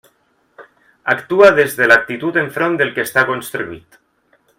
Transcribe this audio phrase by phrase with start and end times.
[1.13, 4.01] Actua des de l'actitud enfront del que està construït.